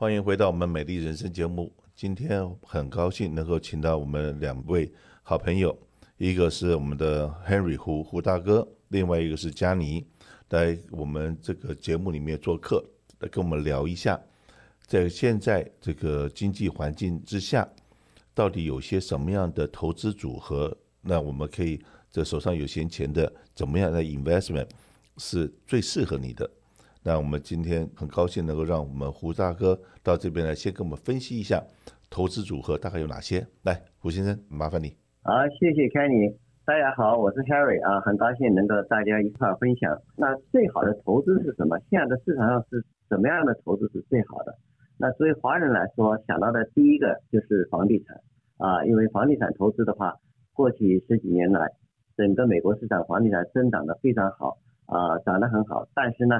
[0.00, 1.72] 欢迎回到我们美丽人生节目。
[1.96, 4.88] 今天很高兴能够请到我们两位
[5.24, 5.76] 好朋友，
[6.18, 10.06] 一个是我们的 Henry 胡胡大哥，另外一个是佳妮，
[10.50, 12.80] 来我们这个节目里面做客，
[13.18, 14.20] 来跟我们聊一下，
[14.86, 17.68] 在现在这个经济环境之下，
[18.32, 24.68] 到底有些什么样的投资组合，那我们可以这手上有闲钱的，怎么样的 investment
[25.16, 26.48] 是最适合你的？
[27.08, 31.58] 那我们今天很高兴能够让我们胡大哥到这边来，先跟我们分析一下
[32.10, 33.40] 投资组合大概有哪些。
[33.64, 34.92] 来，胡先生，麻烦你。
[35.22, 36.36] 好，谢谢 Kenny。
[36.66, 39.96] 大家好，我是 Harry 啊，很高兴能够大家一块分享。
[40.16, 41.80] 那最好的投资是什么？
[41.88, 44.54] 现在的市场上是什么样的投资是最好的？
[44.98, 48.20] 那作为华人来说，想到的第一个就是房地产
[48.58, 50.12] 啊，因为房地产投资的话，
[50.52, 51.72] 过去十几年来，
[52.18, 56.38] 整个美国市场房地产增长得非常好啊，涨得很好，但是呢。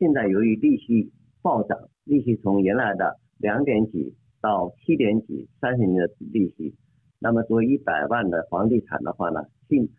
[0.00, 6.74] 现在由于利息暴涨，利息从原来的两点几到七点几，三十年的利息，
[7.18, 9.90] 那么作为一百万的房地产的话呢，近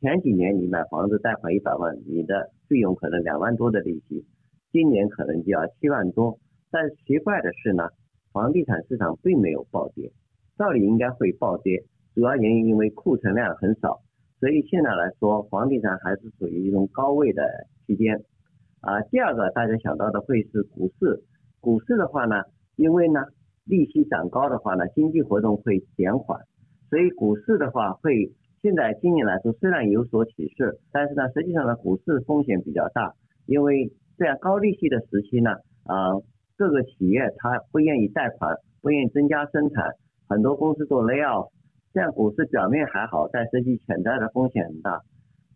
[0.00, 4.26] 前几年你买房子贷款一百万，你的费用可能两万多的利息，
[4.72, 6.40] 今年可能就要七万多。
[6.72, 7.90] 但奇怪的是呢，
[8.32, 10.10] 房地产市场并没有暴跌，
[10.58, 11.84] 照理应该会暴跌，
[12.16, 14.00] 主要原因因为库存量很少，
[14.40, 17.44] 所以现在来说，房地产还是属于一种高位的
[17.86, 18.24] 期间。
[18.86, 21.20] 啊，第二个大家想到的会是股市，
[21.60, 22.44] 股市的话呢，
[22.76, 23.20] 因为呢
[23.64, 26.38] 利息涨高的话呢，经济活动会减缓，
[26.88, 28.30] 所以股市的话会
[28.62, 33.12] 现在今年来说虽然有所起色，但是呢实际上呢股市风险比较大，
[33.46, 35.50] 因为这样高利息的时期呢，
[35.86, 36.14] 啊
[36.56, 39.84] 各个企业它不愿意贷款，不愿意增加生产，
[40.28, 41.50] 很多公司做 layoff，
[41.92, 45.02] 这样股市表面还好，但实际潜在的风险很大。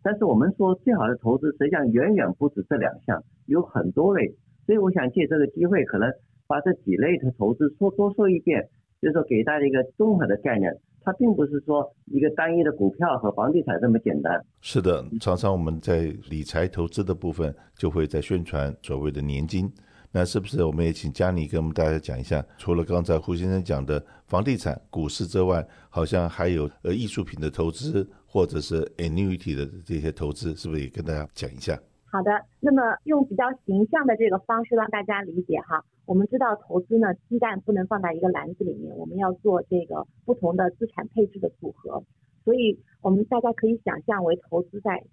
[0.03, 4.33] 但是我们说最好的投资实际上远远不止这两项，有很多类，
[4.65, 6.11] 所以我想借这个机会，可能
[6.47, 8.67] 把这几类的投资说多说一遍，
[9.01, 14.43] 就是说给大家一个综合的概念，它并不是说一个单一的股票和房地产这么简单。
[14.61, 19.71] 是的，常常我们在理财投资的部分就会在宣传所谓的年金，
[20.11, 28.09] 那是不是我们也请佳妮跟我们大家讲一下，除了刚才胡先生讲的房地产、股市之外，好像还有呃艺术品的投资。
[28.33, 31.77] 或者是 annuity 的这些投资，是不是也跟大家讲一下？
[32.05, 35.83] 好的，那么用比较形象的这个方式让大家理解哈。
[36.05, 42.01] 我们知道投资呢，鸡蛋不能放在一个篮子里面，我们要做这个不同的资产配置的组合。
[42.45, 45.03] 所以，我们大家可以想象为投资在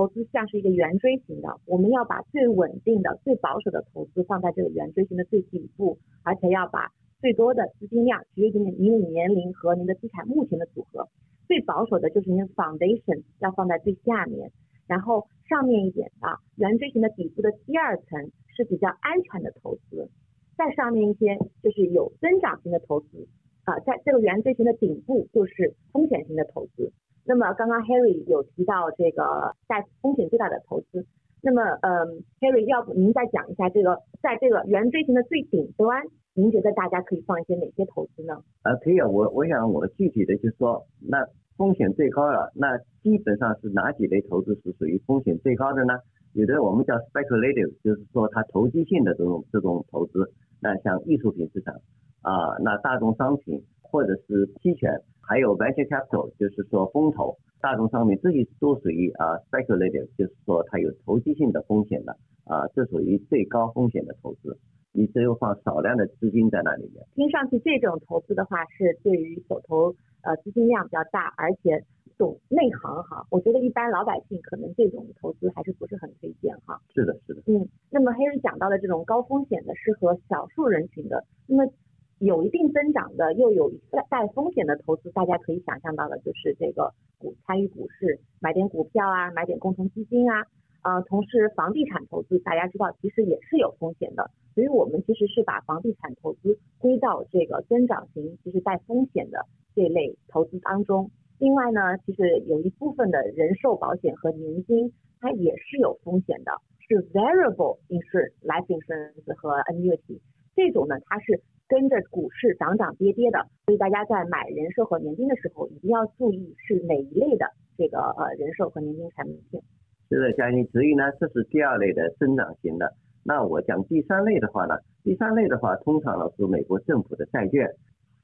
[0.00, 6.90] 投资像是一个圆锥形的，我们要把最稳定的、最保守的投资放在这个圆锥形的最底部，而且要把
[7.20, 11.06] 最多的资金量取决于您的年龄和您的资产目前的组合。
[11.46, 14.50] 最保守的就是您的 foundation 要放在最下面，
[14.86, 20.08] 然后上面一点啊，圆锥形的底部的第二层是比较安全的投资，
[20.56, 23.28] 再上面一些就是有增长型的投资
[23.64, 26.90] 啊，在这个圆锥形的顶部就是风险型的投资。
[27.30, 31.06] 那么刚刚 Harry 有提到这个在风险最大的投资，
[31.42, 36.02] 那么嗯，Harry 要不您再讲一下这个在这个圆锥形的最顶端，
[36.34, 38.34] 您觉得大家可以放一些哪些投资呢？
[38.62, 41.24] 啊，可以啊，我我想我具体的就说那。
[41.60, 45.92] 风险最高了，那基本上是哪几类投资是属于风险最高的呢？
[46.32, 51.74] 有的我们叫 speculative，就是说它投机性的这种这种投资，那像艺术品市场
[52.22, 62.10] 啊，那大宗商品或者是期权，还有 venture capital，就是说风投，大众商品这些都属于啊 speculative，就是说它有投机性的风险的
[62.46, 64.58] 啊，这属于最高风险的投资，
[64.90, 67.06] 你只有放少量的资金在那里面。
[67.14, 69.94] 听上去这种投资的话是对于手头。
[70.22, 71.82] 呃，资金量比较大，而且
[72.18, 76.78] 懂内行哈，我觉得一般老百姓可能这种投资还是不是很推荐哈。
[76.92, 77.40] 是的，是的。
[77.46, 81.72] 嗯，那么 Harry 讲到的这种高风险的，适合少数人群的，那么
[82.20, 90.46] 有一定增长的，又有带带风险的投资，大家可以想象到的就是这个股参与股市，买点股票啊，买点共同基金啊。
[90.82, 101.10] 啊、呃，同时房地产投资，大家知道其实也是有风险的，所以我们其实是把房地产投资归到这个增长型，其实带风险的这类投资当中。
[101.38, 106.52] 另外呢，其实有一部分的人寿保险和年金，它也是有风险的，
[106.86, 110.20] 是 variable insurance、life insurance 和 annuity
[110.54, 111.40] 这种呢，它是
[111.70, 117.46] 跟着股市涨涨跌跌的，所以大家在买人寿和年金的时候，一定要注意是哪一类的
[117.78, 119.62] 这个呃人寿和年金产品。
[120.08, 122.92] 是的，佳妮，至于呢，这是第二类的增长型的。
[123.22, 124.74] 那我讲第三类的话呢，
[125.04, 127.70] 第三类的话，通常呢是美国政府的债券、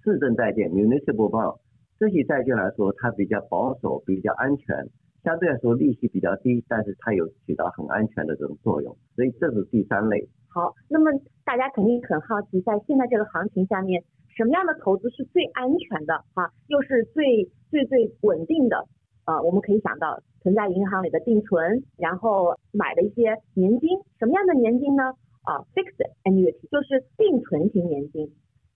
[0.02, 1.60] 市政债券 （municipal bond）。
[2.00, 4.74] 这些债券来说，它比较保守，比较安全，
[5.22, 8.96] 相对来说利息比较低，但是它有起到很安全的这种作用。
[9.14, 10.28] 所以这是第三类。
[10.48, 11.10] 好，那么
[11.56, 14.04] 大家肯定很好奇，在现在这个行情下面，
[14.36, 18.84] 什么样的投资是最安全的哈，又是最最最稳定的？
[19.24, 23.88] 啊，我们可以想到存在银行里的定存，然后买的一些年金，
[24.18, 25.04] 什么样的年金呢？
[25.44, 28.30] 啊，fixed annuity 就是定存型年金。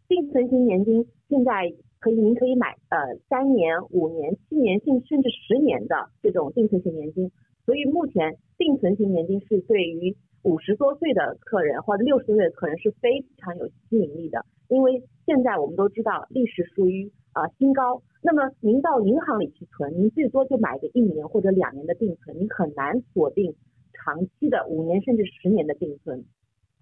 [0.09, 7.31] 定存型年金现在可以，您可以买呃三年、五年、七年甚甚至十年的这种定存型年金。
[7.67, 23.55] 所以目前定存型年金是对于五十多岁的客人或者六十岁的客人是非常有吸引力的，因为现在我们都知道历史属于啊新高，那么您到银行里去存，您最多就买个一年或者两年的定存，你很难锁定
[23.93, 26.25] 长期的五年甚至十年的定存。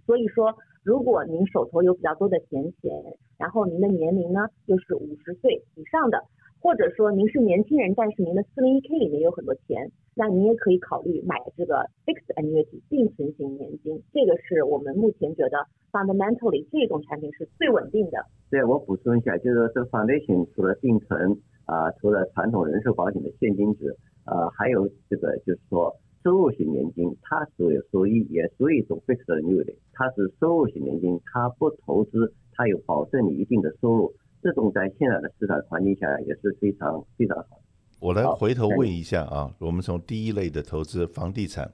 [0.06, 0.54] 所以说，
[0.84, 2.92] 如果您手头有比较多的闲钱，
[3.36, 6.22] 然后您的年龄呢又是五十岁以上的。
[6.60, 15.58] 或者说您是年轻人，但是您的四零一 K 里面有很多钱，那您也可以考虑买这个 fixed annuity 定存型年金，这个是我们目前觉得
[15.92, 18.24] fundamentally 这种产品是最稳定的。
[18.50, 23.94] 对，我补充一下，就是说这 foundation 除了定存啊、除了传统人寿保险的现金值，
[24.24, 25.94] 呃，还有这个就是说
[26.24, 34.12] 收入型年金，它所有收益也属于一种 fixed annuity，它是收入型年金，它不投资，它有保证你一定的收入。
[34.42, 37.60] 这种在现在的市场环境下也是非常非常好。
[38.00, 41.72] 我来回头问一下啊，我们从第一类的投资房地产，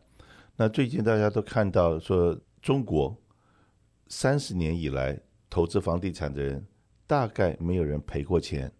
[0.56, 3.16] 那最近大家都看到说，中国
[4.08, 5.20] 三十年以来
[5.50, 6.64] 投资房地产的人
[7.06, 8.72] 大概没有人赔过钱，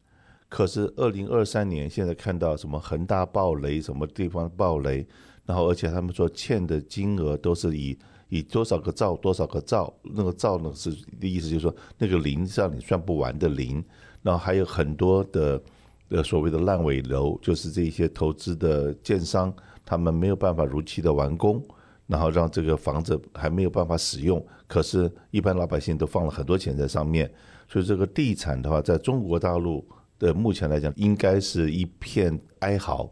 [0.49, 5.07] 可是二零二三年现在看到什么恒大暴雷，什么地方暴雷，
[5.45, 7.99] 然后而且他们说欠的金额都是以。
[8.29, 10.91] 以多少个兆多少个兆，那个兆呢是
[11.21, 13.85] 的意思就是说那个零是让你算不完的零，
[14.23, 15.61] 然后还有很多的
[16.09, 19.53] 的所谓的烂尾楼，就是这些投资的建商
[19.85, 21.63] 他们没有办法如期的完工，
[22.07, 27.31] 然后让这个房子还没有办法使用，可是一般老百姓都放了很多钱在上面，
[27.69, 29.87] 所以这个地产的话，在中国大陆
[30.19, 33.11] 的目前来讲，应该是一片哀嚎。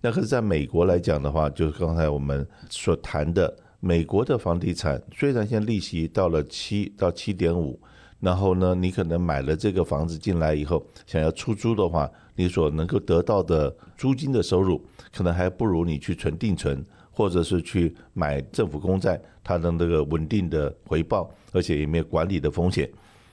[0.00, 3.54] 那可是在美国来讲的话，就是刚才我们所谈的。
[3.84, 7.76] 美国的房地产虽然现在利息到了七到七点五，
[8.20, 14.80] 然后呢，你可能买了这个房子进来以后，想要出租的话，你所能够得到的租金的收入，
[15.12, 16.80] 可能还不如你去存定存，
[17.10, 22.88] 或者是去买政府公债，它的那个稳定的回报，而且也没有管理的风险。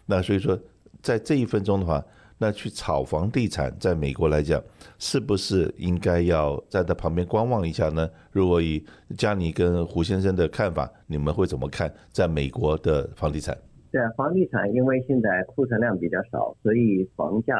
[0.07, 0.59] 那所以说，
[0.99, 2.03] 在这一分钟的话。
[2.41, 4.63] 那去炒房地产，在美国来讲，
[4.97, 8.09] 是不是应该要站在旁边观望一下呢？
[8.31, 8.81] 如果以
[9.17, 13.57] 佳妮跟胡先生的看法，你们会怎么看在美国的房地产？
[13.91, 17.55] 对，房地产因为现在库存量比较少，所以房价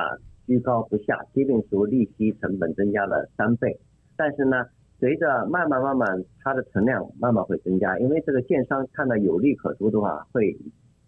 [0.48, 3.78] 居高不下，即便说利息成本增加了三倍，
[4.16, 4.66] 但是呢，
[4.98, 10.58] 随着慢慢慢慢它的存量慢慢会增加，因为这个建商看到有利可图的话，会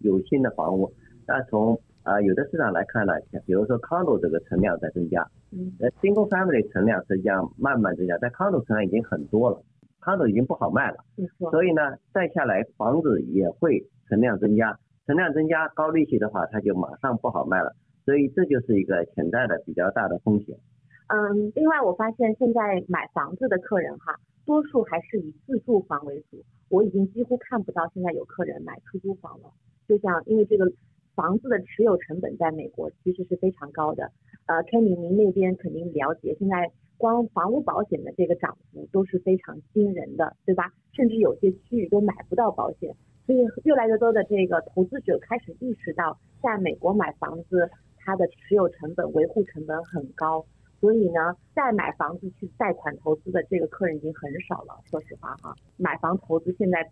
[0.00, 0.92] 有新的房屋。
[1.26, 3.12] 那从啊，有的市场来看呢，
[3.46, 5.22] 比如说 condo 这个存量在增加，
[5.52, 9.62] 嗯，呃，single family 存量实际上慢慢增加，但 condo 存量已经很多了
[10.00, 14.76] ，condo 已经不好卖了，没错，所以呢，再下来房子也会存量增加，
[15.06, 17.72] 存量增加，高利息的话，它就马上不好卖了，
[18.04, 20.58] 所以这就是一个潜在的比较大的风险。
[21.06, 29.52] 嗯，另外我发现现在买房子的客人哈，多数还是以自住房为主，我已经几乎看不到现在有客人买出租房了，
[29.86, 30.66] 就像因为这个。
[31.14, 34.10] 房子的持有成本在美国其实是非常高的，
[34.46, 40.72] 呃，Kenny，您那边肯定了解，现在光房屋保险的这个涨幅都是非常惊人的，对吧？
[40.92, 42.94] 甚至有些区域都买不到保险，
[43.26, 50.44] 所以越来越多的这个投资者开始意识到，在美国买房子，它的持有成本、维护成本很高，
[50.80, 54.80] 所以呢，再买房子去贷款投资的这个客人已经很少了。
[54.90, 56.90] 说实话哈，买房投资现在。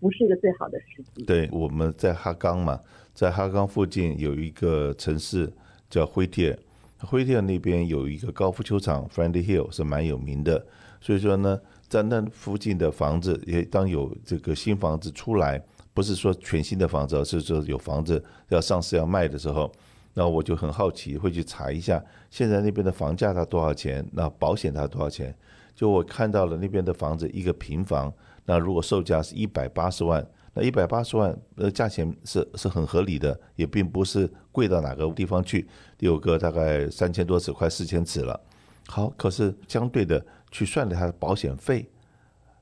[0.00, 1.24] 不是一个最好的时机。
[1.24, 2.80] 对，我们在哈冈嘛，
[3.14, 5.52] 在哈冈附近有一个城市
[5.88, 6.58] 叫灰铁，
[6.98, 10.64] 灰铁那边有一个高尔夫球场，Friendly Hill 是蛮有名的。
[11.00, 15.62] 所以说呢，在那附近的房子，也当有这个新房子出来，
[15.94, 19.70] 不是说全新的房子，而是说有房子要上市要卖的时候，
[20.14, 25.34] 那我就很好奇，会去查一下现在那边的房价它多少钱，那保险它多少钱？
[25.74, 28.12] 就我看到了那边的房子一个平房。
[28.46, 30.24] 那如果售价是一百八十万，
[30.54, 38.40] 那一百八十万呃价钱是是很合理的，也并不是贵到哪个地方去，有个大概三千多尺，快四千尺了。
[38.86, 41.90] 好，可是相对的去算了它的保险费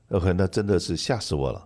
[0.09, 1.65] ，OK，那真的是吓死我了。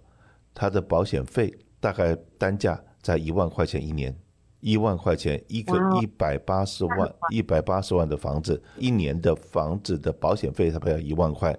[0.54, 4.14] 它的保险费大概单价在一万块钱一年，
[4.60, 11.58] 一万块钱一个一百八十万一百八十万的房子，一年的房子的保险费它不要一万块，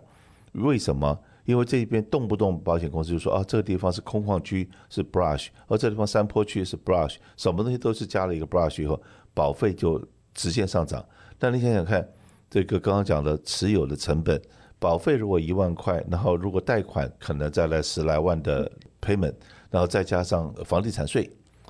[0.52, 1.18] 为什么？
[1.50, 9.02] 因为这边动不动保险公司就说啊，这个地方是空旷区是 brush，而这地方山坡区是 brush，什么东西都是加了一个 brush 以后，
[9.34, 10.00] 保费就
[10.32, 11.04] 直线上涨。
[11.40, 12.08] 但你想想看，
[12.48, 14.40] 这个刚刚讲的持有的成本，
[14.78, 18.70] 保费如果一万块，然后如果贷款可能再来十来万的
[19.02, 19.34] payment，
[19.70, 21.28] 然后再加上房地产税，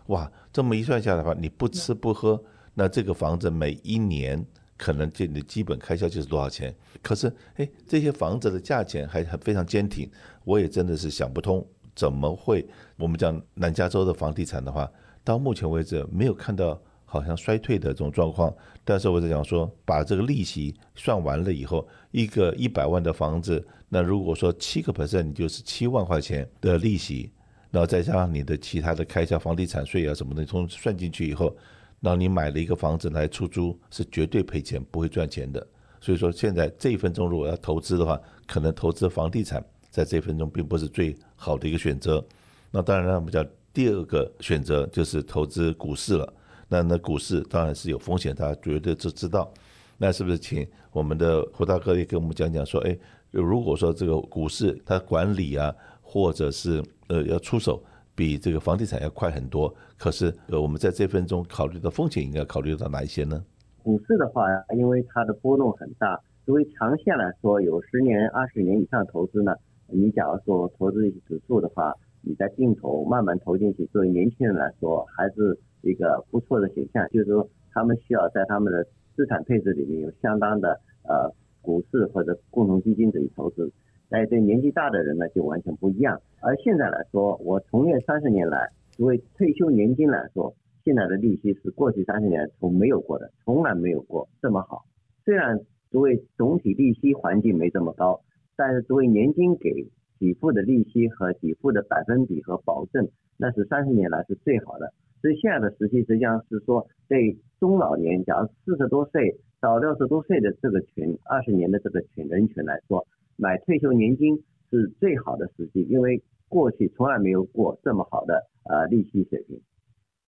[0.08, 2.38] 哇，这么一算下来的话，你不吃不喝，
[2.74, 4.44] 那这个房子每一年。
[4.80, 6.74] 可能就你的基本开销就是多少钱？
[7.02, 10.10] 可是，哎，这些房子的价钱还还非常坚挺，
[10.42, 11.62] 我也真的是想不通，
[11.94, 12.66] 怎么会？
[12.96, 14.90] 我们讲南加州的房地产的话，
[15.22, 18.50] 到目前为止没有看到好像衰退的这种状况。
[18.82, 27.30] 但是我在讲说，把这个利息算完了以后，一个一百万的房子，那如果说七个 percent，你就是七万块钱的利息，
[27.70, 31.54] 然后再加上你的其他的开销，房地产税啊什么的，从算进去以后。
[32.02, 35.64] 那你买了一个房子来出租，是绝对赔钱，不会赚钱的。
[36.00, 42.24] 所以说，现在这一分钟如果要投资的话，可能投资房地产在这一分钟并不是最好的一个选择。
[42.70, 46.32] 那当然呢，我们讲第二个选择就是投资股市了。
[46.68, 49.52] 那那股市当然是有风险，大家绝对都知道。
[49.98, 52.98] 那是不是请我们的胡大哥也给我们讲讲说，哎，
[53.30, 57.84] 如果说这个股市它管理啊，或者是呃要出手。
[58.20, 63.42] 比这个房地产要快很多，可是呃，我们在这分钟考虑的风险应该考虑到哪一些呢？
[63.82, 64.44] 股市的话，
[64.76, 69.54] 因为它的波动很大，作为长线来说，有十年、二十年以上投资呢，
[69.86, 77.08] 你假如说投资一些指数的话，你在定投慢慢投进去，作为年轻人来说，还是一个不错的选项。
[77.08, 78.86] 就是说，他们需要在他们的
[79.16, 83.72] 资产配置里面有相当的呃股市或者共同基金这一投资。
[84.10, 86.20] 但对年纪大的人呢，就完全不一样。
[86.40, 90.52] 而现在来说，我从业三十年来，作为退休年金来说，
[90.84, 94.84] 现在的利息是过去三十年从没有过的，从来没有过这么好。
[95.24, 98.20] 虽然作为总体利息环境没这么高，
[98.56, 99.88] 但是作为年金给
[100.18, 104.92] 给付的利息和给付的百分比和保证，那是三十年来是最好的。
[105.22, 113.06] 所以现在的时期实际上是说，对中老年，假如四十多岁到六十多岁的这个群，二十年的这个群人群来说。
[113.40, 119.58] 买退休年金是最好的时机，因为过去从来没有过这么好的呃利息水平。